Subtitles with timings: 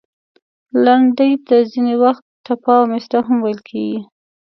[0.83, 3.99] لنډۍ ته ځینې وخت، ټپه او مصره هم ویل کیږي.